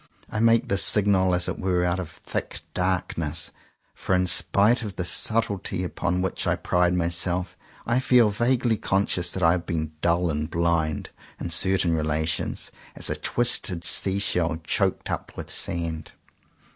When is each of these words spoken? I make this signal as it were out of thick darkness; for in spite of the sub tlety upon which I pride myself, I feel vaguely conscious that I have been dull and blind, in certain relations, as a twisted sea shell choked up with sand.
I 0.31 0.39
make 0.39 0.67
this 0.67 0.83
signal 0.83 1.35
as 1.35 1.47
it 1.47 1.59
were 1.59 1.85
out 1.85 1.99
of 1.99 2.09
thick 2.09 2.61
darkness; 2.73 3.51
for 3.93 4.15
in 4.15 4.25
spite 4.25 4.81
of 4.81 4.95
the 4.95 5.05
sub 5.05 5.43
tlety 5.45 5.85
upon 5.85 6.23
which 6.23 6.47
I 6.47 6.55
pride 6.55 6.95
myself, 6.95 7.55
I 7.85 7.99
feel 7.99 8.31
vaguely 8.31 8.77
conscious 8.77 9.31
that 9.33 9.43
I 9.43 9.51
have 9.51 9.67
been 9.67 9.91
dull 10.01 10.31
and 10.31 10.49
blind, 10.49 11.11
in 11.39 11.51
certain 11.51 11.95
relations, 11.95 12.71
as 12.95 13.11
a 13.11 13.15
twisted 13.15 13.83
sea 13.83 14.17
shell 14.17 14.59
choked 14.65 15.11
up 15.11 15.33
with 15.37 15.51
sand. 15.51 16.13